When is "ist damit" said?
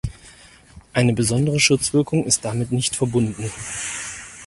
2.25-2.71